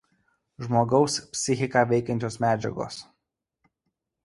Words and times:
Žmogaus 0.67 1.17
psichiką 1.35 1.85
veikiančios 1.93 2.39
medžiagos. 2.47 3.01